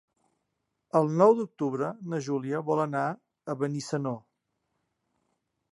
[0.99, 3.05] El nou d'octubre na Júlia vol anar
[3.55, 4.17] a Benissanó.